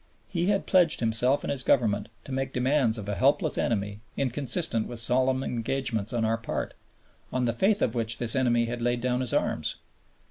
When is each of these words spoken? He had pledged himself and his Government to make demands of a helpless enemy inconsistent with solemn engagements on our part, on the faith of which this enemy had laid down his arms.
He 0.27 0.47
had 0.47 0.65
pledged 0.65 0.99
himself 0.99 1.43
and 1.43 1.51
his 1.51 1.61
Government 1.61 2.09
to 2.23 2.31
make 2.31 2.53
demands 2.53 2.97
of 2.97 3.07
a 3.07 3.13
helpless 3.13 3.55
enemy 3.55 4.01
inconsistent 4.17 4.87
with 4.87 4.99
solemn 4.99 5.43
engagements 5.43 6.11
on 6.11 6.25
our 6.25 6.39
part, 6.39 6.73
on 7.31 7.45
the 7.45 7.53
faith 7.53 7.83
of 7.83 7.93
which 7.93 8.17
this 8.17 8.35
enemy 8.35 8.65
had 8.65 8.81
laid 8.81 8.99
down 8.99 9.21
his 9.21 9.31
arms. 9.31 9.75